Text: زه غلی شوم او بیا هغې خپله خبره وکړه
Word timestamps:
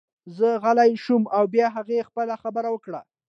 زه 0.37 0.47
غلی 0.63 0.91
شوم 1.03 1.23
او 1.37 1.43
بیا 1.53 1.67
هغې 1.75 2.07
خپله 2.09 2.33
خبره 2.43 2.69
وکړه 2.71 3.01